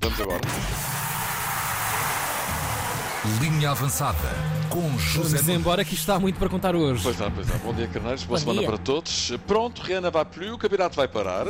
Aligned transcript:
Vamos 0.00 0.20
agora. 0.20 0.40
Linha 3.40 3.70
avançada 3.70 4.16
com 4.70 4.96
José 4.98 5.36
Vamos 5.38 5.48
embora 5.48 5.84
que 5.84 5.92
isto 5.94 6.00
está 6.00 6.18
muito 6.18 6.38
para 6.38 6.48
contar 6.48 6.74
hoje. 6.74 7.02
Pois 7.02 7.18
não, 7.18 7.30
pois 7.30 7.46
não. 7.46 7.58
Bom 7.58 7.74
dia, 7.74 7.86
Carneiros. 7.86 8.24
Boa 8.24 8.38
Bom 8.38 8.40
semana 8.40 8.60
dia. 8.60 8.68
para 8.68 8.78
todos. 8.78 9.32
Pronto, 9.46 9.82
Rihanna 9.82 10.10
vai 10.10 10.24
plus, 10.24 10.52
o 10.52 10.58
campeonato 10.58 10.96
vai 10.96 11.06
parar. 11.06 11.46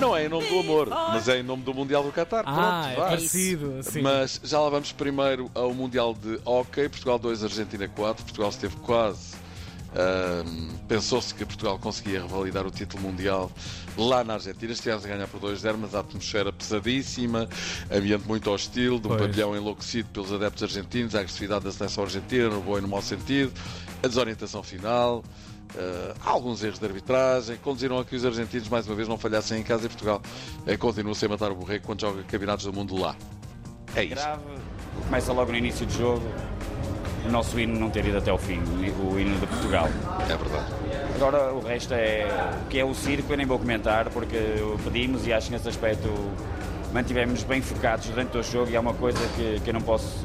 Não 0.00 0.14
é 0.16 0.26
em 0.26 0.28
nome 0.28 0.46
do 0.46 0.58
amor, 0.60 0.88
mas 0.88 1.26
é 1.28 1.38
em 1.40 1.42
nome 1.42 1.62
do 1.62 1.72
Mundial 1.74 2.02
do 2.02 2.12
Qatar. 2.12 2.44
Ah, 2.46 2.52
Pronto, 2.54 2.92
é 2.92 2.96
vai. 2.96 3.08
parecido. 3.10 3.82
Sim. 3.82 4.02
Mas 4.02 4.40
já 4.44 4.60
lá 4.60 4.68
vamos 4.68 4.92
primeiro 4.92 5.50
ao 5.54 5.72
Mundial 5.74 6.14
de 6.14 6.38
Hockey. 6.44 6.88
Portugal 6.88 7.18
2, 7.18 7.44
Argentina 7.44 7.88
4. 7.88 8.24
Portugal 8.24 8.50
esteve 8.50 8.76
quase. 8.76 9.45
Ahm, 9.94 10.76
Pensou-se 10.88 11.34
que 11.34 11.44
Portugal 11.44 11.78
conseguia 11.80 12.22
revalidar 12.22 12.64
o 12.64 12.70
título 12.70 13.02
mundial 13.02 13.50
lá 13.96 14.22
na 14.22 14.34
Argentina. 14.34 14.72
Estivemos 14.72 15.04
a 15.04 15.08
ganhar 15.08 15.26
por 15.26 15.40
2-0, 15.40 15.76
mas 15.80 15.94
a 15.96 16.00
atmosfera 16.00 16.52
pesadíssima, 16.52 17.48
ambiente 17.90 18.24
muito 18.28 18.48
hostil, 18.52 19.00
de 19.00 19.06
um 19.08 19.10
Pois. 19.10 19.20
pavilhão 19.22 19.56
enlouquecido 19.56 20.08
pelos 20.10 20.32
adeptos 20.32 20.62
argentinos, 20.62 21.14
a 21.16 21.18
agressividade 21.20 21.64
da 21.64 21.72
seleção 21.72 22.04
argentina, 22.04 22.48
no 22.48 22.60
bom 22.60 22.78
e 22.78 22.80
no 22.80 22.86
mau 22.88 23.02
sentido, 23.02 23.52
a 24.02 24.06
desorientação 24.06 24.62
final. 24.62 25.24
ah, 25.76 26.14
alguns 26.24 26.62
erros 26.62 26.78
de 26.78 26.86
arbitragem 26.86 27.56
conduziram 27.56 27.98
a 27.98 28.04
que 28.04 28.14
os 28.14 28.24
argentinos 28.24 28.68
mais 28.68 28.86
uma 28.86 28.94
vez 28.94 29.08
não 29.08 29.18
falhassem 29.18 29.58
em 29.60 29.64
casa 29.64 29.86
e 29.86 29.88
Portugal 29.88 30.22
eh, 30.66 30.76
continua 30.76 31.14
sem 31.16 31.28
matar 31.28 31.50
o 31.50 31.56
borrego 31.56 31.84
quando 31.84 32.00
joga 32.02 32.22
campeonatos 32.22 32.64
do 32.64 32.72
mundo 32.72 32.96
lá. 32.96 33.16
É 33.96 34.04
isso. 34.04 34.14
grave. 34.14 34.42
Começa 35.04 35.32
logo 35.32 35.50
no 35.50 35.58
início 35.58 35.84
do 35.84 35.92
jogo 35.92 36.22
o 37.26 37.30
nosso 37.30 37.58
hino 37.58 37.78
não 37.78 37.90
ter 37.90 38.04
ido 38.06 38.18
até 38.18 38.32
o 38.32 38.38
fim, 38.38 38.58
o 38.60 39.18
hino 39.18 39.38
de 39.38 39.46
Portugal. 39.46 39.88
É 40.28 40.36
verdade. 40.36 40.72
Agora 41.16 41.52
o 41.54 41.60
resto 41.60 41.94
é 41.94 42.26
o 42.64 42.68
que 42.68 42.78
é 42.78 42.84
o 42.84 42.94
circo, 42.94 43.32
eu 43.32 43.36
nem 43.36 43.46
vou 43.46 43.58
comentar 43.58 44.08
porque 44.10 44.36
pedimos 44.84 45.26
e 45.26 45.32
acho 45.32 45.46
que 45.48 45.52
nesse 45.54 45.68
aspecto 45.68 46.08
mantivemos 46.92 47.42
bem 47.42 47.60
focados 47.62 48.06
durante 48.06 48.36
o 48.36 48.42
jogo 48.42 48.70
e 48.70 48.76
há 48.76 48.80
uma 48.80 48.94
coisa 48.94 49.18
que, 49.34 49.60
que 49.60 49.70
eu 49.70 49.74
não 49.74 49.80
posso 49.80 50.24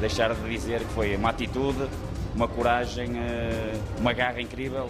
deixar 0.00 0.34
de 0.34 0.48
dizer 0.50 0.80
que 0.80 0.92
foi 0.94 1.16
uma 1.16 1.30
atitude, 1.30 1.88
uma 2.34 2.46
coragem, 2.46 3.18
eh, 3.18 3.74
uma 3.98 4.12
garra 4.12 4.40
incrível 4.40 4.88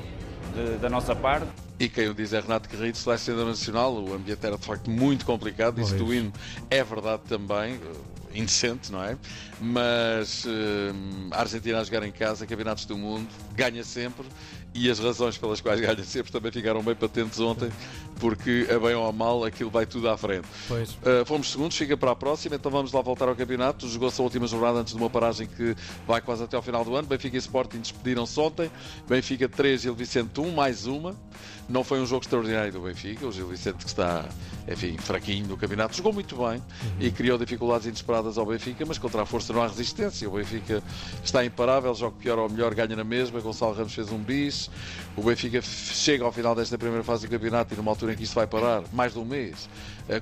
de- 0.55 0.77
da 0.79 0.91
nossa 0.91 1.15
parte. 1.17 1.47
E 1.81 1.89
quem 1.89 2.09
o 2.09 2.15
diz 2.15 2.33
é 2.33 2.41
Renato 2.41 2.69
Guerreiro, 2.69 2.97
selecionador 2.97 3.47
nacional. 3.49 3.95
O 3.95 4.13
ambiente 4.13 4.45
era 4.45 4.59
de 4.59 4.67
facto 4.67 4.91
muito 4.91 5.25
complicado. 5.25 5.81
Isso 5.81 5.95
do 5.95 6.13
hino 6.13 6.33
é 6.69 6.83
verdade 6.83 7.23
também. 7.29 7.79
Indecente, 8.35 8.93
não 8.93 9.03
é? 9.03 9.17
Mas 9.61 10.45
eh, 10.47 10.93
a 11.33 11.41
Argentina 11.41 11.81
a 11.81 11.85
jogar 11.85 12.03
em 12.05 12.13
casa, 12.13 12.47
campeonatos 12.47 12.85
do 12.85 12.97
mundo, 12.97 13.29
ganha 13.55 13.83
sempre. 13.83 14.27
E 14.75 14.91
as 14.91 14.99
razões 14.99 15.37
pelas 15.39 15.61
quais 15.61 15.81
ganha 15.81 16.05
sempre 16.05 16.31
também 16.31 16.53
ficaram 16.53 16.83
bem 16.83 16.95
patentes 16.95 17.41
ontem, 17.41 17.71
porque 18.21 18.67
a 18.71 18.79
bem 18.79 18.95
ou 18.95 19.09
a 19.09 19.13
mal 19.13 19.45
aquilo 19.45 19.71
vai 19.71 19.87
tudo 19.87 20.09
à 20.09 20.17
frente. 20.17 20.47
Uh, 20.71 21.25
fomos 21.25 21.51
segundos, 21.51 21.77
fica 21.77 21.97
para 21.97 22.13
a 22.13 22.17
próxima, 22.17 22.57
então 22.57 22.71
vamos 22.71 22.93
lá 22.93 23.01
voltar 23.01 23.29
ao 23.29 23.35
campeonato. 23.35 23.89
Jogou-se 23.89 24.21
a 24.21 24.25
última 24.25 24.47
jornada 24.47 24.79
antes 24.79 24.93
de 24.93 25.01
uma 25.01 25.11
paragem 25.11 25.47
que 25.47 25.75
vai 26.07 26.21
quase 26.21 26.45
até 26.45 26.55
ao 26.55 26.63
final 26.63 26.85
do 26.85 26.95
ano. 26.95 27.09
Benfica 27.09 27.37
e 27.37 27.39
Sporting 27.39 27.81
despediram-se 27.81 28.39
ontem. 28.39 28.71
Benfica 29.09 29.49
3, 29.49 29.81
Gil 29.81 29.95
Vicente 29.95 30.39
1, 30.39 30.51
mais 30.53 30.87
uma. 30.87 31.17
Não 31.69 31.85
foi 31.85 32.01
um 32.01 32.07
jogo 32.07 32.23
extraordinário 32.23 32.73
do 32.73 32.81
Benfica. 32.81 33.27
O 33.27 33.33
Gil 33.33 33.47
Vicente, 33.47 33.85
que 33.85 33.89
está, 33.91 34.25
enfim, 34.67 34.97
fraquinho 34.97 35.47
no 35.49 35.57
campeonato, 35.57 35.95
jogou 35.95 36.15
muito 36.15 36.35
bem 36.37 36.63
e 36.99 37.11
criou 37.11 37.37
dificuldades 37.37 37.87
inesperadas 37.87 38.39
ao 38.39 38.47
Benfica, 38.47 38.87
mas 38.87 38.97
contra 38.97 39.21
a 39.21 39.27
força 39.27 39.53
não 39.53 39.63
há 39.63 39.67
resistência. 39.67 40.27
O 40.29 40.33
Benfica 40.33 40.83
está 41.23 41.45
imparável, 41.45 41.95
joga 41.95 42.17
pior 42.19 42.39
ou 42.39 42.49
melhor, 42.49 42.75
ganha 42.75 42.97
na 42.97 43.05
mesma. 43.05 43.39
Gonçalo 43.41 43.75
Ramos 43.75 43.95
fez 43.95 44.11
um 44.11 44.19
bis. 44.19 44.71
O 45.15 45.23
Benfica 45.23 45.61
chega 45.61 46.25
ao 46.25 46.33
final 46.33 46.55
desta 46.55 46.79
primeira 46.79 47.05
fase 47.05 47.27
do 47.27 47.31
campeonato 47.31 47.75
e 47.75 47.77
numa 47.77 47.91
altura 47.91 48.15
em 48.15 48.17
que 48.17 48.25
isto 48.25 48.35
vai 48.35 48.47
parar, 48.47 48.85
mais 48.93 49.13
de 49.13 49.19
um 49.19 49.25
mês, 49.27 49.69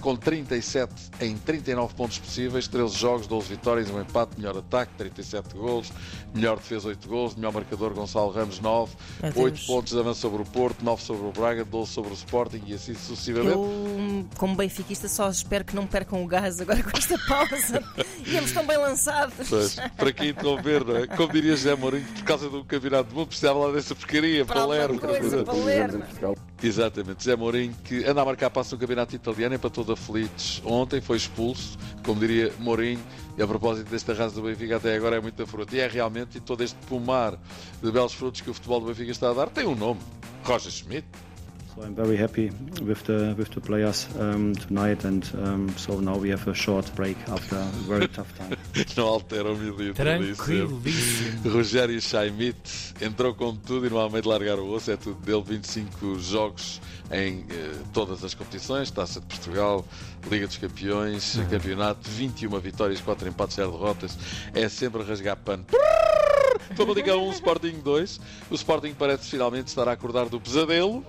com 0.00 0.16
37 0.16 0.92
em 1.20 1.36
39 1.36 1.94
pontos 1.94 2.18
possíveis, 2.18 2.66
13 2.66 2.96
jogos, 2.96 3.26
12 3.26 3.48
vitórias, 3.48 3.90
um 3.90 4.00
empate, 4.00 4.32
melhor 4.36 4.56
ataque, 4.58 4.92
37 4.98 5.54
golos, 5.54 5.92
melhor 6.34 6.56
defesa, 6.56 6.88
8 6.88 7.08
golos, 7.08 7.34
melhor 7.36 7.52
marcador, 7.52 7.94
Gonçalo 7.94 8.30
Ramos, 8.32 8.58
9, 8.60 8.92
Meu 9.22 9.32
8 9.36 9.54
Deus. 9.54 9.66
pontos 9.66 9.92
de 9.92 9.98
avanço 10.00 10.20
sobre 10.20 10.42
o 10.42 10.44
Porto, 10.44 10.84
9 10.84 11.02
sobre 11.02 11.26
o 11.26 11.32
Braga, 11.32 11.64
12 11.64 11.92
sobre 11.92 12.10
o 12.10 12.14
Sporting 12.14 12.62
e 12.66 12.74
assim 12.74 12.94
sucessivamente. 12.94 13.54
Eu, 13.54 14.26
como 14.36 14.56
benfiquista, 14.56 15.08
só 15.08 15.28
espero 15.30 15.64
que 15.64 15.76
não 15.76 15.86
percam 15.86 16.22
o 16.22 16.26
gás 16.26 16.60
agora 16.60 16.82
com 16.82 16.96
esta 16.96 17.16
pausa. 17.28 17.82
Íamos 18.26 18.50
tão 18.52 18.66
bem 18.66 18.76
lançados. 18.78 19.48
Pois, 19.48 19.76
para 19.96 20.12
quem 20.12 20.30
interromper, 20.30 20.84
não 20.84 20.96
é? 20.96 21.06
Como 21.06 21.32
diria 21.32 21.52
José 21.52 21.74
Mourinho, 21.76 22.06
por 22.06 22.24
causa 22.24 22.48
do 22.50 22.64
campeonato 22.64 23.10
do 23.10 23.14
mundo, 23.14 23.28
precisava 23.28 23.58
lá 23.66 23.72
dessa 23.72 23.94
porcaria, 23.94 24.44
Para 24.44 24.60
Palermo. 24.62 24.98
coisa, 24.98 25.44
Palermo. 25.44 26.04
Exatamente, 26.62 27.22
Zé 27.22 27.36
Mourinho 27.36 27.74
que 27.84 28.04
anda 28.04 28.22
a 28.22 28.24
marcar 28.24 28.48
passo 28.50 28.74
no 28.74 28.80
campeonato 28.80 29.14
italiano, 29.14 29.54
empatou 29.54 29.84
da 29.84 29.94
Felites 29.94 30.62
ontem, 30.64 31.00
foi 31.00 31.18
expulso, 31.18 31.76
como 32.02 32.18
diria 32.18 32.52
Mourinho, 32.58 33.02
e 33.36 33.42
a 33.42 33.46
propósito 33.46 33.90
deste 33.90 34.10
arraso 34.10 34.36
do 34.36 34.42
Benfica 34.42 34.76
até 34.76 34.96
agora 34.96 35.16
é 35.16 35.20
muita 35.20 35.46
fruta. 35.46 35.76
E 35.76 35.80
é 35.80 35.86
realmente, 35.86 36.38
e 36.38 36.40
todo 36.40 36.64
este 36.64 36.76
pomar 36.86 37.38
de 37.82 37.92
belos 37.92 38.14
frutos 38.14 38.40
que 38.40 38.48
o 38.48 38.54
futebol 38.54 38.80
do 38.80 38.86
Benfica 38.86 39.10
está 39.10 39.30
a 39.30 39.34
dar, 39.34 39.50
tem 39.50 39.66
um 39.66 39.74
nome, 39.74 40.00
Roger 40.44 40.70
Schmidt. 40.70 41.06
So 41.74 41.82
I'm 41.82 41.94
very 41.94 42.16
happy 42.16 42.50
with 42.82 43.04
the 43.04 43.34
with 43.36 43.50
the 43.50 43.60
players 43.60 44.08
um, 44.18 44.54
tonight, 44.54 45.04
and 45.04 45.22
um, 45.34 45.68
so 45.76 46.00
now 46.00 46.16
we 46.16 46.30
have 46.30 46.48
a 46.48 46.54
short 46.54 46.90
break 46.94 47.18
after 47.28 47.56
a 47.56 47.66
very 47.86 48.08
tough 48.08 48.32
time. 48.38 48.55
Não 48.96 49.06
altera 49.06 49.50
o 49.50 49.56
milímetro. 49.56 49.94
Tranquilíssimo. 49.94 51.50
Rogério 51.50 52.00
Chaimite 52.00 52.94
entrou 53.00 53.34
com 53.34 53.54
tudo 53.54 53.86
e 53.86 53.90
não 53.90 54.00
há 54.00 54.08
meio 54.08 54.22
de 54.22 54.28
largar 54.28 54.58
o 54.58 54.70
osso, 54.70 54.90
é 54.90 54.96
tudo 54.96 55.20
dele. 55.20 55.42
25 55.46 56.18
jogos 56.18 56.80
em 57.10 57.44
eh, 57.50 57.72
todas 57.92 58.24
as 58.24 58.34
competições: 58.34 58.90
Taça 58.90 59.20
de 59.20 59.26
Portugal, 59.26 59.84
Liga 60.30 60.46
dos 60.46 60.56
Campeões, 60.56 61.38
Campeonato, 61.50 62.08
21 62.10 62.58
vitórias, 62.60 63.00
4 63.00 63.28
empates, 63.28 63.56
0 63.56 63.72
derrotas. 63.72 64.18
É 64.54 64.68
sempre 64.68 65.02
rasgar 65.02 65.36
pano. 65.36 65.64
Liga 66.94 67.16
1, 67.16 67.32
Sporting 67.32 67.80
2. 67.80 68.20
O 68.50 68.54
Sporting 68.54 68.94
parece 68.94 69.28
finalmente 69.30 69.68
estar 69.68 69.88
a 69.88 69.92
acordar 69.92 70.26
do 70.28 70.40
pesadelo. 70.40 71.04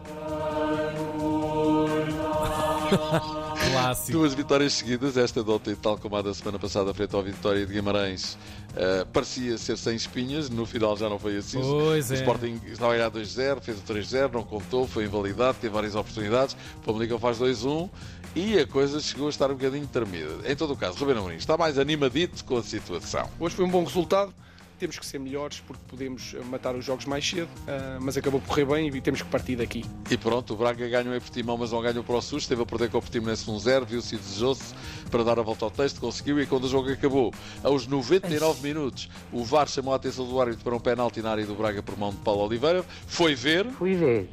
Clássico. 3.81 4.11
Duas 4.17 4.33
vitórias 4.33 4.73
seguidas, 4.73 5.17
esta 5.17 5.43
de 5.43 5.49
ontem, 5.49 5.75
tal 5.75 5.97
como 5.97 6.15
a 6.15 6.21
da 6.21 6.33
semana 6.33 6.57
passada, 6.57 6.93
frente 6.93 7.15
ao 7.15 7.21
Vitória 7.21 7.65
de 7.65 7.73
Guimarães, 7.73 8.37
eh, 8.75 9.05
parecia 9.13 9.57
ser 9.57 9.77
sem 9.77 9.95
espinhas, 9.95 10.49
no 10.49 10.65
final 10.65 10.97
já 10.97 11.07
não 11.07 11.19
foi 11.19 11.37
assim. 11.37 11.59
Pois 11.59 12.09
o 12.09 12.13
é. 12.13 12.17
Sporting 12.17 12.59
estava 12.67 12.93
a 12.93 12.97
ganhar 12.97 13.11
2-0, 13.11 13.61
fez 13.61 13.77
o 13.77 13.81
3-0, 13.81 14.33
não 14.33 14.43
contou, 14.43 14.87
foi 14.87 15.05
invalidado, 15.05 15.57
teve 15.61 15.73
várias 15.73 15.95
oportunidades. 15.95 16.55
O 16.81 16.85
Famalicão 16.85 17.19
faz 17.19 17.37
2-1 17.39 17.89
e 18.35 18.59
a 18.59 18.67
coisa 18.67 18.99
chegou 18.99 19.27
a 19.27 19.29
estar 19.29 19.49
um 19.51 19.55
bocadinho 19.55 19.87
tremida. 19.87 20.31
Em 20.45 20.55
todo 20.55 20.73
o 20.73 20.77
caso, 20.77 20.97
Ruben 20.97 21.17
Amorim 21.17 21.35
está 21.35 21.57
mais 21.57 21.77
animadito 21.77 22.43
com 22.43 22.57
a 22.57 22.63
situação. 22.63 23.29
Hoje 23.39 23.55
foi 23.55 23.65
um 23.65 23.69
bom 23.69 23.83
resultado. 23.83 24.33
Temos 24.79 24.99
que 24.99 25.05
ser 25.05 25.19
melhores 25.19 25.59
porque 25.59 25.81
podemos 25.87 26.35
matar 26.49 26.75
os 26.75 26.85
jogos 26.85 27.05
mais 27.05 27.27
cedo, 27.27 27.49
ah, 27.67 27.97
mas 27.99 28.17
acabou 28.17 28.39
por 28.39 28.47
correr 28.47 28.65
bem 28.65 28.87
e 28.87 29.01
temos 29.01 29.21
que 29.21 29.27
partir 29.27 29.55
daqui. 29.55 29.83
E 30.09 30.17
pronto, 30.17 30.53
o 30.53 30.57
Braga 30.57 30.87
ganhou 30.87 31.15
em 31.15 31.19
Portimão, 31.19 31.57
mas 31.57 31.71
não 31.71 31.81
ganhou 31.81 32.03
para 32.03 32.15
o 32.15 32.21
SUS. 32.21 32.43
Esteve 32.43 32.61
a 32.61 32.65
perder 32.65 32.89
com 32.89 32.97
o 32.97 33.01
Portimonense 33.01 33.45
1-0, 33.45 33.85
viu-se 33.85 34.15
e 34.15 34.17
desejou-se 34.17 34.73
para 35.09 35.23
dar 35.23 35.39
a 35.39 35.41
volta 35.41 35.65
ao 35.65 35.71
texto, 35.71 35.99
conseguiu. 35.99 36.39
E 36.39 36.45
quando 36.45 36.65
o 36.65 36.69
jogo 36.69 36.91
acabou, 36.91 37.33
aos 37.63 37.87
99 37.87 38.61
minutos, 38.61 39.09
o 39.31 39.43
VAR 39.43 39.67
chamou 39.67 39.93
a 39.93 39.97
atenção 39.97 40.27
do 40.27 40.39
árbitro 40.39 40.63
para 40.63 40.75
um 40.75 40.79
penalti 40.79 41.21
na 41.21 41.31
área 41.31 41.45
do 41.45 41.55
Braga 41.55 41.81
por 41.81 41.97
mão 41.97 42.11
de 42.11 42.17
Paulo 42.17 42.45
Oliveira. 42.45 42.83
Foi 43.07 43.33
ver 43.33 43.57
Fui 43.77 43.95
ver. 43.95 44.29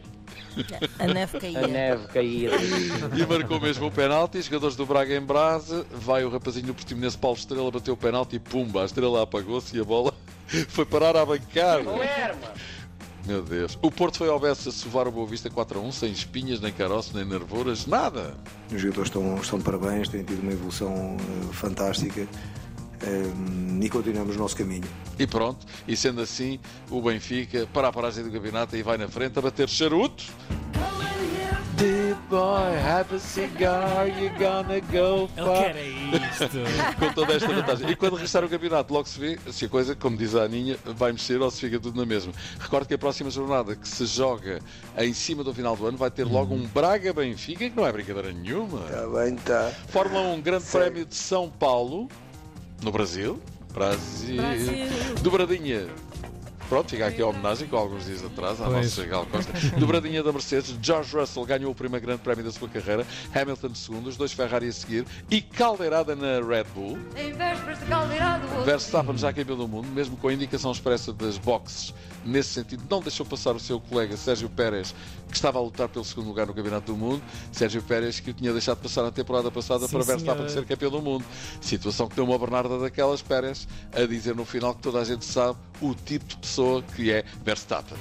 A 0.98 1.06
neve 1.06 1.38
caía. 1.38 1.64
A 1.64 1.68
neve 1.68 2.06
caía. 2.08 2.50
e 3.16 3.26
marcou 3.26 3.60
mesmo 3.60 3.86
o 3.86 3.90
penalti. 3.90 4.40
Jogadores 4.40 4.76
do 4.76 4.86
Braga 4.86 5.14
em 5.14 5.20
brasa. 5.20 5.86
Vai 5.90 6.24
o 6.24 6.30
rapazinho 6.30 6.66
do 6.66 6.74
Portimonense, 6.74 7.18
Paulo 7.18 7.36
Estrela, 7.36 7.70
bateu 7.70 7.94
o 7.94 7.96
penalti 7.96 8.36
e 8.36 8.38
pumba, 8.38 8.82
a 8.82 8.84
estrela 8.84 9.22
apagou-se 9.22 9.76
e 9.76 9.80
a 9.80 9.84
bola 9.84 10.14
foi 10.68 10.84
parar 10.84 11.16
à 11.16 11.24
bancada. 11.24 11.84
Meu 13.26 13.42
Deus. 13.42 13.78
O 13.80 13.90
Porto 13.90 14.18
foi 14.18 14.28
ao 14.28 14.38
Bessa 14.38 14.70
sovar 14.70 15.08
o 15.08 15.12
Boa 15.12 15.26
Vista 15.26 15.48
4 15.48 15.78
a 15.78 15.82
1, 15.82 15.92
sem 15.92 16.12
espinhas, 16.12 16.60
nem 16.60 16.72
caroço, 16.72 17.16
nem 17.16 17.24
nervuras, 17.24 17.86
nada. 17.86 18.34
Os 18.70 18.80
jogadores 18.80 19.08
estão, 19.08 19.36
estão 19.36 19.58
de 19.58 19.64
parabéns, 19.64 20.08
têm 20.08 20.22
tido 20.22 20.42
uma 20.42 20.52
evolução 20.52 21.16
eh, 21.18 21.52
fantástica 21.52 22.28
eh, 23.02 23.82
e 23.82 23.88
continuamos 23.88 24.36
o 24.36 24.38
nosso 24.38 24.54
caminho. 24.54 24.84
E 25.18 25.26
pronto, 25.26 25.64
e 25.88 25.96
sendo 25.96 26.20
assim, 26.20 26.60
o 26.90 27.00
Benfica 27.00 27.66
para 27.72 27.88
a 27.88 27.92
paragem 27.92 28.24
do 28.24 28.30
campeonato 28.30 28.76
e 28.76 28.82
vai 28.82 28.98
na 28.98 29.08
frente 29.08 29.38
a 29.38 29.42
bater 29.42 29.70
charuto. 29.70 30.24
Boy, 32.44 32.76
have 32.76 33.10
a 33.14 33.18
cigar, 33.18 34.06
you're 34.06 34.28
gonna 34.38 34.78
go 34.92 35.30
Ele 35.34 35.46
far. 35.46 35.72
quer 35.72 35.76
é 35.76 35.88
isto. 35.88 36.58
Com 37.00 37.12
toda 37.14 37.32
esta 37.32 37.48
vantagem. 37.48 37.88
E 37.88 37.96
quando 37.96 38.16
restar 38.16 38.44
o 38.44 38.48
campeonato, 38.50 38.92
logo 38.92 39.08
se 39.08 39.18
vê 39.18 39.38
se 39.50 39.64
a 39.64 39.68
coisa, 39.68 39.96
como 39.96 40.14
diz 40.14 40.34
a 40.34 40.42
Aninha, 40.42 40.76
vai 40.84 41.10
mexer 41.12 41.40
ou 41.40 41.50
se 41.50 41.58
fica 41.62 41.80
tudo 41.80 41.98
na 41.98 42.04
mesma. 42.04 42.34
Recordo 42.60 42.86
que 42.86 42.92
a 42.92 42.98
próxima 42.98 43.30
jornada 43.30 43.74
que 43.74 43.88
se 43.88 44.04
joga 44.04 44.60
em 44.98 45.14
cima 45.14 45.42
do 45.42 45.54
final 45.54 45.74
do 45.74 45.86
ano 45.86 45.96
vai 45.96 46.10
ter 46.10 46.24
logo 46.24 46.54
um 46.54 46.66
Braga-Benfica, 46.66 47.70
que 47.70 47.74
não 47.74 47.86
é 47.86 47.92
brincadeira 47.92 48.30
nenhuma. 48.30 48.84
Está 48.90 49.06
bem, 49.06 49.34
está. 49.36 49.72
Fórmula 49.88 50.20
1, 50.34 50.40
Grande. 50.42 50.64
Prémio 50.66 51.06
de 51.06 51.14
São 51.14 51.48
Paulo, 51.48 52.10
no 52.82 52.92
Brasil. 52.92 53.40
Brasil. 53.72 54.36
Brasil. 54.36 54.86
Dobradinha 55.22 55.86
Pronto, 56.74 56.90
fica 56.90 57.06
aqui 57.06 57.22
a 57.22 57.28
homenagem 57.28 57.68
com 57.68 57.76
alguns 57.76 58.04
dias 58.04 58.24
atrás 58.24 58.60
à 58.60 58.64
Pois. 58.64 58.96
nossa 58.96 59.06
Gal 59.06 59.24
Costa. 59.26 59.52
Dobradinha 59.78 60.24
da 60.24 60.32
Mercedes, 60.32 60.76
George 60.82 61.16
Russell 61.16 61.44
ganhou 61.44 61.70
o 61.70 61.74
primeiro 61.74 62.04
grande 62.04 62.22
prémio 62.22 62.42
da 62.42 62.50
sua 62.50 62.68
carreira, 62.68 63.06
Hamilton 63.32 63.72
segundo, 63.76 64.08
os 64.08 64.16
dois 64.16 64.32
Ferrari 64.32 64.66
a 64.66 64.72
seguir 64.72 65.06
e 65.30 65.40
caldeirada 65.40 66.16
na 66.16 66.44
Red 66.44 66.64
Bull. 66.74 66.98
Em 67.16 67.32
vésperas 67.32 67.78
de 67.78 67.84
caldeirado. 67.84 68.64
Verstappen 68.64 69.16
já 69.16 69.32
campeão 69.32 69.56
do 69.56 69.68
mundo, 69.68 69.86
mesmo 69.86 70.16
com 70.16 70.26
a 70.26 70.34
indicação 70.34 70.72
expressa 70.72 71.12
das 71.12 71.38
boxes, 71.38 71.94
nesse 72.24 72.48
sentido, 72.48 72.82
não 72.90 73.00
deixou 73.00 73.24
passar 73.24 73.54
o 73.54 73.60
seu 73.60 73.78
colega 73.78 74.16
Sérgio 74.16 74.48
Pérez, 74.48 74.92
que 75.28 75.36
estava 75.36 75.60
a 75.60 75.62
lutar 75.62 75.88
pelo 75.88 76.04
segundo 76.04 76.26
lugar 76.26 76.46
no 76.46 76.54
Campeonato 76.54 76.92
do 76.92 76.98
Mundo. 76.98 77.22
Sérgio 77.52 77.82
Pérez 77.82 78.18
que 78.18 78.30
o 78.30 78.34
tinha 78.34 78.52
deixado 78.52 78.78
passar 78.78 79.02
na 79.02 79.12
temporada 79.12 79.48
passada 79.48 79.86
Sim, 79.86 79.92
para 79.92 80.04
Verstappen 80.04 80.48
ser 80.48 80.64
campeão 80.64 80.90
do 80.90 81.00
mundo. 81.00 81.24
Situação 81.60 82.08
que 82.08 82.16
deu 82.16 82.24
uma 82.24 82.38
Bernarda 82.38 82.80
daquelas 82.80 83.22
Pérez 83.22 83.68
a 83.92 84.04
dizer 84.06 84.34
no 84.34 84.44
final 84.44 84.74
que 84.74 84.82
toda 84.82 84.98
a 84.98 85.04
gente 85.04 85.24
sabe 85.24 85.56
o 85.80 85.94
tipo 85.94 86.24
de 86.24 86.36
pessoa 86.36 86.63
que 86.96 87.10
é 87.10 87.24
Verstappen. 87.44 87.96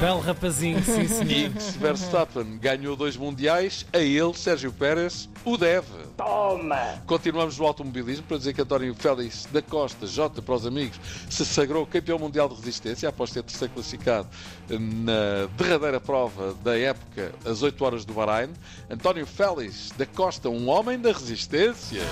Belo 0.00 0.20
rapazinho, 0.20 0.82
sim, 0.84 1.02
E 1.02 1.08
senhor. 1.08 1.52
que 1.52 1.62
se 1.62 1.78
Verstappen 1.78 2.58
ganhou 2.58 2.94
dois 2.96 3.16
mundiais, 3.16 3.86
a 3.92 3.98
ele, 3.98 4.34
Sérgio 4.34 4.70
Pérez, 4.72 5.28
o 5.44 5.56
deve. 5.56 5.86
Toma! 6.16 7.00
Continuamos 7.06 7.58
no 7.58 7.66
automobilismo 7.66 8.24
para 8.24 8.36
dizer 8.38 8.52
que 8.52 8.60
António 8.60 8.94
Félix 8.94 9.46
da 9.50 9.62
Costa, 9.62 10.06
J 10.06 10.42
para 10.42 10.54
os 10.54 10.66
amigos, 10.66 10.98
se 11.30 11.44
sagrou 11.46 11.86
campeão 11.86 12.18
mundial 12.18 12.48
de 12.48 12.56
resistência 12.56 13.08
após 13.08 13.30
ter 13.30 13.42
terceiro 13.42 13.72
classificado 13.72 14.28
na 14.68 15.46
derradeira 15.56 16.00
prova 16.00 16.54
da 16.62 16.76
época, 16.78 17.32
às 17.44 17.62
8 17.62 17.84
horas 17.84 18.04
do 18.04 18.12
Bahrein. 18.12 18.50
António 18.90 19.26
Félix 19.26 19.92
da 19.96 20.04
Costa, 20.06 20.48
um 20.50 20.68
homem 20.68 20.98
da 20.98 21.12
resistência. 21.12 22.02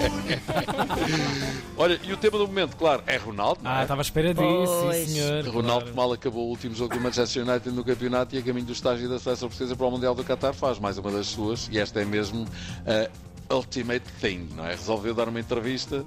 Olha, 1.76 1.98
e 2.02 2.12
o 2.12 2.16
tema 2.16 2.38
do 2.38 2.46
momento, 2.46 2.76
claro, 2.76 3.02
é 3.06 3.16
Ronaldo. 3.16 3.60
é? 3.64 3.68
Ah, 3.68 3.82
estava 3.82 4.00
à 4.00 4.02
espera 4.02 4.34
disso, 4.34 4.92
sim, 4.92 5.06
senhor. 5.06 5.44
Ronaldo 5.48 5.84
Claro. 5.86 5.96
mal 5.96 6.12
acabou 6.12 6.46
o 6.46 6.50
último 6.50 6.74
jogo 6.74 6.94
do 6.94 7.00
Manchester 7.00 7.46
United 7.46 7.70
no 7.74 7.84
campeonato 7.84 8.34
e 8.34 8.38
a 8.38 8.42
caminho 8.42 8.66
do 8.66 8.72
estágio 8.72 9.08
da 9.08 9.18
seleção 9.18 9.48
portuguesa 9.48 9.74
para 9.76 9.86
o 9.86 9.90
Mundial 9.90 10.14
do 10.14 10.22
Qatar 10.24 10.52
faz 10.54 10.78
mais 10.78 10.98
uma 10.98 11.10
das 11.10 11.26
suas 11.28 11.68
e 11.70 11.78
esta 11.78 12.00
é 12.00 12.04
mesmo 12.04 12.46
a 12.86 13.54
ultimate 13.54 14.04
thing, 14.20 14.48
não 14.54 14.64
é? 14.66 14.70
Resolveu 14.70 15.12
dar 15.14 15.28
uma 15.28 15.40
entrevista 15.40 16.04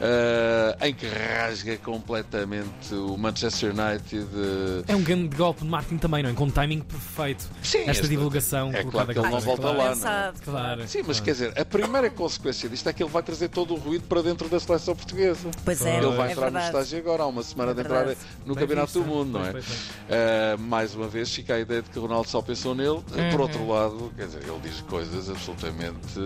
ah, 0.00 0.86
em 0.86 0.92
que 0.94 1.06
rasga 1.06 1.76
completamente 1.78 2.94
o 2.94 3.16
Manchester 3.16 3.70
United. 3.70 4.26
eh, 4.34 4.92
É 4.92 4.96
um 4.96 5.02
grande 5.02 5.34
golpe 5.36 5.62
de 5.62 5.68
marketing 5.68 5.98
também, 5.98 6.22
não 6.22 6.30
é? 6.30 6.32
Com 6.34 6.44
um 6.44 6.50
timing 6.50 6.80
perfeito. 6.80 7.44
Sim, 7.62 7.78
Esta 7.80 7.90
este- 7.92 8.08
divulgação 8.08 8.70
é 8.72 8.82
colocada 8.82 9.12
claro 9.14 9.14
que 9.14 9.18
ele 9.18 9.28
não 9.30 9.36
aqui. 9.38 9.46
volta 9.46 9.62
claro. 9.62 9.78
lá, 9.78 9.84
não 9.84 9.90
é? 9.90 9.94
Pensado, 9.94 10.40
Claro. 10.44 10.88
Sim, 10.88 11.02
mas 11.06 11.20
quer 11.20 11.32
dizer, 11.32 11.58
a 11.60 11.64
primeira 11.64 12.10
consequência 12.10 12.68
disto 12.68 12.88
é 12.88 12.92
que 12.92 13.02
ele 13.02 13.10
vai 13.10 13.22
trazer 13.22 13.48
todo 13.48 13.74
o 13.74 13.76
ruído 13.76 14.04
para 14.08 14.22
dentro 14.22 14.48
da 14.48 14.58
seleção 14.60 14.94
portuguesa. 14.94 15.50
Pois 15.64 15.80
é, 15.84 15.98
Ele 15.98 16.16
vai 16.16 16.28
é 16.28 16.32
entrar 16.32 16.46
no 16.46 16.52
verdade. 16.58 16.66
estágio 16.66 16.98
agora, 16.98 17.22
há 17.22 17.26
uma 17.26 17.42
semana 17.42 17.70
É 17.70 17.74
de 17.74 17.80
entrar 17.80 18.06
no 18.44 18.54
Bem 18.54 18.62
Campeonato 18.64 18.86
visto, 18.92 19.00
do 19.00 19.06
Mundo, 19.06 19.38
não 19.38 19.46
é? 19.46 19.52
pois, 19.52 19.64
pois, 19.64 19.94
Uh, 20.04 20.58
mais 20.58 20.94
uma 20.94 21.08
vez 21.08 21.32
fica 21.34 21.54
a 21.54 21.60
ideia 21.60 21.82
de 21.82 21.88
que 21.90 21.98
Ronaldo 21.98 22.28
só 22.28 22.40
pensou 22.42 22.74
nele. 22.74 22.88
Uhum. 22.90 23.30
Por 23.30 23.40
outro 23.40 23.66
lado, 23.68 24.12
quer 24.16 24.26
dizer, 24.26 24.42
ele 24.42 24.60
diz 24.62 24.80
coisas 24.82 25.28
absolutamente 25.30 26.18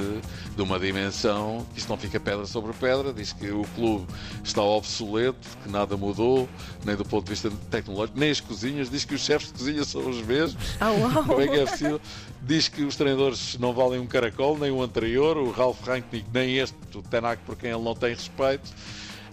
de 0.55 0.63
uma 0.63 0.79
dimensão 0.79 1.67
que 1.73 1.79
isto 1.79 1.89
não 1.89 1.97
fica 1.97 2.19
pedra 2.21 2.45
sobre 2.47 2.73
pedra. 2.73 3.13
Diz 3.13 3.33
que 3.33 3.51
o 3.59 3.65
clube 3.75 4.07
está 4.45 4.63
obsoleto, 4.63 5.39
que 5.63 5.71
nada 5.71 5.97
mudou, 5.97 6.49
nem 6.85 6.97
do 6.97 7.05
ponto 7.05 7.25
de 7.25 7.31
vista 7.31 7.51
tecnológico, 7.71 8.19
nem 8.19 8.31
as 8.31 8.41
cozinhas. 8.41 8.89
Diz 8.91 9.05
que 9.05 9.15
os 9.15 9.21
chefes 9.21 9.49
de 9.49 9.55
cozinha 9.59 9.85
são 9.85 10.09
os 10.09 10.21
mesmos. 10.25 10.57
Ah, 10.81 10.91
uau. 10.91 11.25
Como 11.25 11.41
é 11.41 11.49
que 11.49 11.57
é 11.61 11.67
possível? 11.67 12.01
Diz 12.43 12.69
que 12.69 12.83
os 12.83 12.97
treinadores 12.97 13.59
não 13.59 13.73
valem 13.73 14.01
um 14.01 14.07
caracol, 14.07 14.57
nem 14.57 14.71
o 14.71 14.83
anterior, 14.83 15.37
o 15.37 15.51
Ralf 15.51 15.81
Rangnick, 15.87 16.25
nem 16.33 16.57
este, 16.59 16.77
o 16.95 17.03
Tenac, 17.03 17.43
por 17.45 17.57
quem 17.57 17.71
ele 17.71 17.83
não 17.83 17.95
tem 17.95 18.11
respeito. 18.15 18.71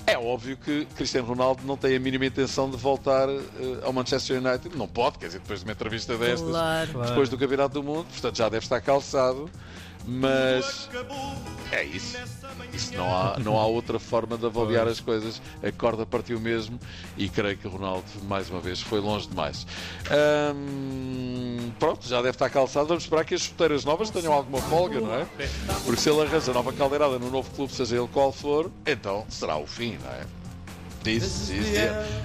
É 0.08 0.18
óbvio 0.20 0.56
que 0.56 0.86
Cristiano 0.96 1.28
Ronaldo 1.28 1.64
não 1.66 1.76
tem 1.76 1.96
a 1.96 2.00
mínima 2.00 2.28
intenção 2.28 2.70
de 2.70 2.78
voltar 2.78 3.28
eh, 3.28 3.42
ao 3.84 3.92
Manchester 3.92 4.38
United. 4.40 4.78
Não 4.78 4.88
pode, 4.88 5.18
quer 5.18 5.26
dizer, 5.28 5.40
depois 5.40 5.62
de 5.62 5.66
uma 5.66 5.72
entrevista 5.72 6.16
destas, 6.16 6.48
Claro. 6.48 6.92
Claro. 6.92 7.10
depois 7.10 7.28
do 7.30 7.38
Campeonato 7.40 7.74
do 7.74 7.82
Mundo, 7.84 8.06
portanto 8.12 8.38
já 8.38 8.48
deve 8.48 8.64
estar 8.66 8.80
calçado. 8.82 9.50
Mas 10.08 10.90
é 11.72 11.84
isso. 11.84 12.18
Isso 12.74 12.94
não 12.96 13.14
há, 13.14 13.40
não 13.40 13.60
há 13.60 13.66
outra 13.66 14.00
forma 14.00 14.38
de 14.38 14.46
avaliar 14.46 14.88
as 14.88 15.00
coisas. 15.00 15.42
A 15.64 15.72
corda 15.72 16.06
partiu 16.06 16.40
mesmo 16.40 16.80
e 17.18 17.28
creio 17.28 17.58
que 17.58 17.68
o 17.68 17.70
Ronaldo, 17.70 18.06
mais 18.28 18.50
uma 18.50 18.60
vez, 18.60 18.82
foi 18.82 19.00
longe 19.00 19.28
demais. 19.28 19.66
Hum, 20.56 21.72
pronto, 21.80 22.08
já 22.08 22.18
deve 22.18 22.32
estar 22.32 22.50
calçado. 22.50 22.88
Vamos 22.88 23.04
esperar 23.04 23.26
que 23.26 23.34
as 23.34 23.42
chuteiras 23.42 23.84
novas 23.84 24.10
tenham 24.10 24.32
alguma 24.34 24.62
folga, 24.62 25.00
não 25.00 25.14
é? 25.14 25.26
Porque 25.84 26.00
se 26.00 26.10
ele 26.10 26.22
arranja 26.22 26.54
nova 26.54 26.72
caldeirada 26.72 27.18
no 27.18 27.32
novo 27.32 27.50
clube, 27.52 27.74
seja 27.74 27.98
ele 27.98 28.10
qual 28.12 28.32
for, 28.32 28.72
então 28.86 29.26
será 29.30 29.58
o 29.58 29.66
fim, 29.66 29.98
não 30.04 30.12
é? 30.12 30.45
Disse, 31.06 31.54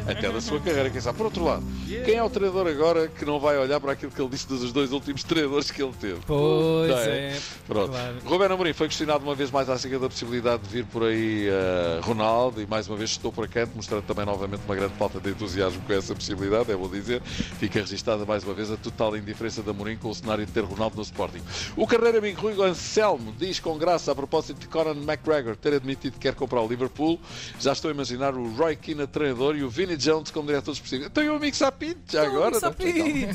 até 0.09 0.32
da 0.32 0.41
sua 0.41 0.59
carreira, 0.59 0.88
quem 0.88 1.00
sabe. 1.00 1.19
Por 1.19 1.25
outro 1.25 1.44
lado, 1.44 1.62
quem 2.05 2.15
é 2.15 2.23
o 2.23 2.31
treinador 2.31 2.67
agora 2.67 3.09
que 3.09 3.25
não 3.27 3.38
vai 3.38 3.59
olhar 3.59 3.79
para 3.79 3.93
aquilo 3.93 4.11
que 4.11 4.21
ele 4.21 4.31
disse 4.31 4.49
dos 4.49 4.73
dois 4.73 4.91
últimos 4.93 5.23
treinadores 5.23 5.71
que 5.71 5.82
ele 5.82 5.93
teve? 6.00 6.21
Pois 6.27 6.88
Não 6.88 6.99
é. 6.99 7.38
Pronto. 7.67 7.91
Claro. 7.91 8.17
Ruben 8.25 8.47
Amorim 8.53 8.73
foi 8.73 8.88
questionado 8.88 9.23
uma 9.23 9.35
vez 9.35 9.50
mais 9.50 9.69
acerca 9.69 9.99
da 9.99 10.09
possibilidade 10.09 10.62
de 10.62 10.69
vir 10.69 10.87
por 10.87 11.05
aí 11.05 11.47
eh, 11.49 12.00
Ronaldo 12.03 12.62
e 12.62 12.67
mais 12.67 12.88
uma 12.88 12.97
vez 12.97 13.11
estou 13.11 13.31
para 13.31 13.47
canto, 13.47 13.73
mostrando 13.77 14.03
também 14.03 14.25
novamente 14.25 14.62
uma 14.65 14.75
grande 14.75 14.94
falta 14.94 15.21
de 15.21 15.31
entusiasmo 15.31 15.82
com 15.82 15.93
essa 15.93 16.15
possibilidade, 16.15 16.73
é 16.73 16.77
bom 16.77 16.88
dizer. 16.88 17.21
Fica 17.23 17.81
registada 17.81 18.25
mais 18.25 18.44
uma 18.44 18.55
vez 18.55 18.71
a 18.71 18.77
total 18.79 19.17
indiferença 19.17 19.62
de 19.62 19.69
Amorim 19.69 19.97
com 19.97 20.09
o 20.09 20.15
cenário 20.15 20.47
de 20.47 20.53
ter 20.53 20.65
Ronaldo 20.65 20.97
no 20.97 21.03
Sporting. 21.03 21.43
O 21.77 21.87
carreiro 21.87 22.19
amigo 22.19 22.41
Rui 22.41 22.61
Anselmo 22.67 23.35
diz 23.38 23.61
com 23.61 23.77
graça 23.77 24.11
a 24.11 24.15
propósito 24.15 24.59
de 24.59 24.67
Conor 24.69 24.97
McGregor 24.97 25.55
ter 25.56 25.75
admitido 25.75 26.15
que 26.15 26.21
quer 26.21 26.35
comprar 26.35 26.62
o 26.62 26.67
Liverpool. 26.67 27.21
Já 27.59 27.73
estou 27.73 27.91
a 27.91 27.94
imaginar 27.94 28.35
o 28.35 28.49
Roy 28.55 28.69
Keane 28.76 29.02
a 29.02 29.06
treinador 29.06 29.56
e 29.56 29.62
o 29.64 29.70
Vinnie 29.70 29.96
Jones 29.96 30.31
como 30.31 30.46
diretor 30.46 30.72
esportivo. 30.72 31.11
Tem 31.11 31.28
o 31.28 31.37
amigo 31.37 31.56
Sapinto 31.56 32.00
já 32.12 32.22
agora. 32.26 32.58
Não 32.61 32.69
é? 32.69 32.72
pedido. 32.72 33.34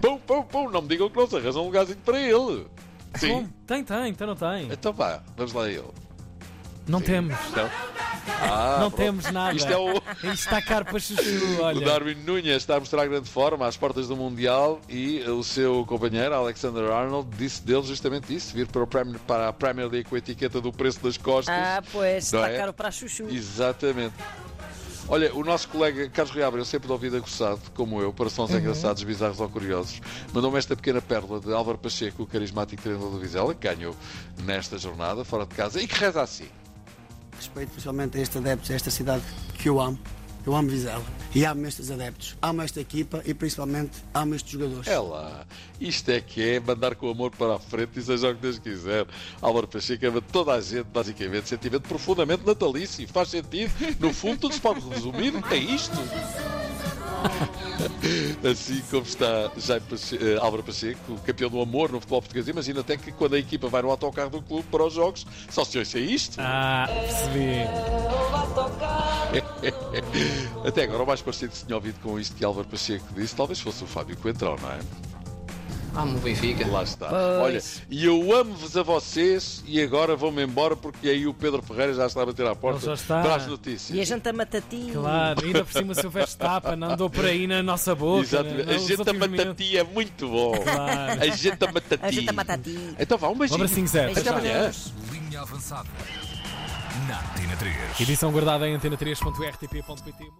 Pum, 0.00 0.18
pum, 0.18 0.42
pum, 0.42 0.70
não 0.70 0.82
me 0.82 0.88
digam 0.88 1.08
que 1.10 1.16
não 1.16 1.26
se 1.28 1.36
arranja 1.36 1.58
um 1.58 1.64
lugarzinho 1.64 1.98
para 2.04 2.18
ele. 2.20 2.66
Sim. 3.16 3.28
Bom, 3.28 3.48
Tem, 3.66 3.84
tem, 3.84 4.08
então 4.08 4.26
não 4.26 4.36
tem. 4.36 4.68
Então 4.72 4.92
vá, 4.92 5.22
vamos 5.36 5.52
lá 5.52 5.64
a 5.64 5.70
ele. 5.70 5.84
Não 6.86 7.00
temos. 7.00 7.34
Então, 7.50 7.70
ah, 8.42 8.78
Não 8.80 8.90
pronto. 8.90 8.96
temos 8.96 9.30
nada. 9.30 9.54
Isto 9.56 9.72
é 9.72 9.78
o, 9.78 9.94
Isto 9.94 10.26
está 10.32 10.60
caro 10.60 10.84
para 10.84 10.98
chuchu, 10.98 11.22
o 11.58 11.62
olha. 11.62 11.80
Darwin 11.84 12.14
Nunes 12.16 12.46
está 12.56 12.76
a 12.76 12.80
mostrar 12.80 13.06
grande 13.06 13.28
forma 13.30 13.66
às 13.66 13.74
portas 13.74 14.06
do 14.08 14.14
Mundial 14.16 14.78
e 14.88 15.20
o 15.22 15.42
seu 15.42 15.86
companheiro 15.86 16.34
Alexander 16.34 16.90
Arnold 16.90 17.34
disse 17.38 17.62
dele 17.62 17.82
justamente 17.84 18.34
isso, 18.34 18.54
vir 18.54 18.66
para, 18.66 18.82
o 18.82 18.86
Premier, 18.86 19.18
para 19.20 19.48
a 19.48 19.52
Premier 19.52 19.88
League 19.88 20.08
com 20.10 20.14
a 20.14 20.18
etiqueta 20.18 20.60
do 20.60 20.70
preço 20.72 21.02
das 21.02 21.16
costas. 21.16 21.54
Ah, 21.56 21.82
pois, 21.90 22.30
Não 22.32 22.40
está 22.40 22.52
é? 22.52 22.58
caro 22.58 22.72
para 22.74 22.88
a 22.88 22.90
chuchu. 22.90 23.28
Exatamente. 23.30 24.14
Olha, 25.06 25.34
o 25.34 25.44
nosso 25.44 25.68
colega 25.68 26.08
Carlos 26.08 26.34
Riabre, 26.34 26.60
eu 26.60 26.64
sempre 26.64 26.86
de 26.86 26.92
ouvido 26.92 27.16
aguçado, 27.16 27.60
como 27.74 28.00
eu, 28.00 28.12
para 28.12 28.30
sons 28.30 28.50
engraçados, 28.50 29.02
bizarros 29.02 29.38
ou 29.38 29.48
curiosos, 29.48 30.00
mandou-me 30.32 30.56
esta 30.56 30.74
pequena 30.74 31.00
pérola 31.02 31.40
de 31.40 31.52
Álvaro 31.52 31.76
Pacheco, 31.76 32.22
o 32.22 32.26
carismático 32.26 32.82
treinador 32.82 33.10
do 33.10 33.18
Vizela, 33.18 33.54
que 33.54 33.68
ganhou 33.68 33.94
nesta 34.44 34.78
jornada, 34.78 35.22
fora 35.22 35.44
de 35.44 35.54
casa, 35.54 35.80
e 35.80 35.86
que 35.86 35.94
reza 35.94 36.22
assim. 36.22 36.48
Respeito 37.36 37.70
principalmente 37.70 38.16
a 38.16 38.20
este 38.22 38.38
adeptos, 38.38 38.70
a 38.70 38.74
esta 38.74 38.90
cidade 38.90 39.22
que 39.58 39.68
eu 39.68 39.78
amo. 39.78 39.98
Eu 40.46 40.54
amo 40.54 40.68
Vizela 40.68 41.02
e 41.34 41.44
amo 41.46 41.66
estes 41.66 41.90
adeptos, 41.90 42.36
amo 42.42 42.60
esta 42.62 42.78
equipa 42.80 43.22
e 43.24 43.32
principalmente 43.32 43.92
amo 44.12 44.34
estes 44.34 44.52
jogadores. 44.52 44.86
É 44.86 44.98
lá, 44.98 45.46
isto 45.80 46.10
é 46.10 46.20
que 46.20 46.42
é 46.56 46.60
mandar 46.60 46.94
com 46.96 47.06
o 47.06 47.10
amor 47.10 47.30
para 47.30 47.54
a 47.56 47.58
frente 47.58 47.98
e 47.98 48.02
seja 48.02 48.28
o 48.30 48.34
que 48.34 48.42
Deus 48.42 48.58
quiser. 48.58 49.06
Álvaro 49.40 49.66
Pacheco 49.66 50.06
ama 50.06 50.20
toda 50.20 50.52
a 50.52 50.60
gente, 50.60 50.84
basicamente, 50.92 51.48
sentimento 51.48 51.88
profundamente 51.88 52.44
natalício. 52.46 53.08
Faz 53.08 53.30
sentido. 53.30 53.72
No 53.98 54.12
fundo, 54.12 54.40
tudo 54.40 54.54
se 54.54 54.60
pode 54.60 54.80
resumir. 54.86 55.32
É 55.50 55.56
isto. 55.56 55.96
Assim 58.50 58.82
como 58.90 59.02
está 59.02 59.50
Jaime 59.56 59.86
Pache- 59.88 60.18
eh, 60.20 60.36
Álvaro 60.38 60.62
Pacheco, 60.62 61.16
campeão 61.24 61.48
do 61.48 61.58
amor 61.60 61.90
no 61.90 61.98
futebol 62.00 62.20
português. 62.20 62.46
Imagina 62.48 62.80
até 62.80 62.98
que 62.98 63.10
quando 63.12 63.34
a 63.34 63.38
equipa 63.38 63.66
vai 63.68 63.80
no 63.80 63.90
autocarro 63.90 64.28
do 64.28 64.42
clube 64.42 64.64
para 64.70 64.84
os 64.84 64.92
jogos, 64.92 65.26
só 65.48 65.64
se 65.64 65.78
ouça 65.78 65.98
isto. 65.98 66.36
Ah, 66.38 66.86
percebi. 66.86 67.64
Até 70.66 70.84
agora, 70.84 71.02
o 71.02 71.06
mais 71.06 71.20
parecido 71.22 71.52
que 71.52 71.58
se 71.58 71.64
tinha 71.66 71.76
ouvido 71.76 71.98
com 72.02 72.18
isto 72.18 72.34
que 72.36 72.44
Álvaro 72.44 72.66
Pacheco 72.68 73.06
disse, 73.16 73.34
talvez 73.36 73.60
fosse 73.60 73.84
o 73.84 73.86
Fábio 73.86 74.16
Coentrão, 74.16 74.56
não 74.60 74.70
é? 74.70 74.78
Amo 75.96 76.16
o 76.18 76.20
Benfica. 76.20 76.66
Lá 76.66 76.82
está. 76.82 77.08
Pois. 77.08 77.40
Olha, 77.40 77.62
e 77.88 78.04
eu 78.04 78.34
amo-vos 78.36 78.76
a 78.76 78.82
vocês 78.82 79.62
e 79.64 79.80
agora 79.80 80.16
vou-me 80.16 80.42
embora 80.42 80.74
porque 80.74 81.08
aí 81.08 81.24
o 81.24 81.32
Pedro 81.32 81.62
Ferreira 81.62 81.94
já 81.94 82.06
está 82.06 82.20
a 82.22 82.26
bater 82.26 82.44
à 82.48 82.54
porta 82.56 82.78
Ele 82.80 82.86
já 82.86 82.94
está. 82.94 83.22
para 83.22 83.36
as 83.36 83.46
notícias. 83.46 83.96
E 83.96 84.00
a 84.00 84.04
janta 84.04 84.32
matati. 84.32 84.90
Claro, 84.92 85.44
ainda 85.46 85.64
por 85.64 85.72
cima 85.72 85.94
se 85.94 86.04
houver 86.04 86.26
tapa, 86.34 86.74
não 86.74 86.90
andou 86.90 87.08
por 87.08 87.24
aí 87.24 87.46
na 87.46 87.62
nossa 87.62 87.94
boca. 87.94 88.22
Exatamente. 88.24 88.66
né? 88.66 88.74
A 88.74 88.78
gente 88.78 88.92
a 88.92 88.98
últimos 88.98 89.20
minutos. 89.28 89.44
matati 89.46 89.78
é 89.78 89.84
muito 89.84 90.28
bom. 90.28 90.52
Claro. 90.64 91.22
A 91.22 91.26
gente 91.28 91.64
a 91.64 91.72
matati. 91.72 92.04
A 92.04 92.10
janta 92.10 92.32
matati. 92.32 92.94
Então 92.98 93.16
vá, 93.16 93.28
um 93.28 93.30
Um 93.30 93.38
beijinho. 93.38 93.62
abracinho, 93.62 93.86
Zé. 93.86 94.10
Até 94.10 94.28
amanhã. 94.30 94.72
Linha 95.12 95.42
avançada. 95.42 95.88
Na 97.08 97.18
Antena 97.18 97.56
3. 97.56 98.00
Edição 98.00 98.30
guardada 98.30 98.68
em 98.68 98.78
antena3.rtp.pt. 98.78 100.30